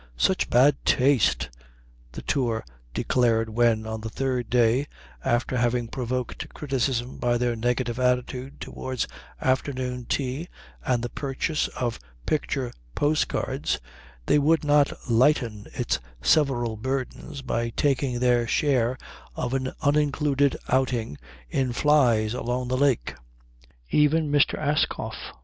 "Such 0.17 0.49
bad 0.49 0.83
taste." 0.83 1.49
the 2.13 2.23
Tour 2.23 2.65
declared 2.91 3.49
when, 3.51 3.85
on 3.85 4.01
the 4.01 4.09
third 4.09 4.49
day, 4.49 4.87
after 5.23 5.55
having 5.57 5.87
provoked 5.89 6.51
criticism 6.55 7.19
by 7.19 7.37
their 7.37 7.55
negative 7.55 7.99
attitude 7.99 8.59
towards 8.59 9.07
afternoon 9.39 10.05
tea 10.05 10.49
and 10.83 11.03
the 11.03 11.09
purchase 11.09 11.67
of 11.67 11.99
picture 12.25 12.73
postcards, 12.95 13.77
they 14.25 14.39
would 14.39 14.63
not 14.63 14.91
lighten 15.07 15.67
its 15.71 15.99
several 16.19 16.77
burdens 16.77 17.43
by 17.43 17.69
taking 17.69 18.17
their 18.19 18.47
share 18.47 18.97
of 19.35 19.53
an 19.53 19.71
unincluded 19.83 20.55
outing 20.69 21.15
in 21.47 21.73
flys 21.73 22.33
along 22.33 22.69
the 22.69 22.75
lake. 22.75 23.13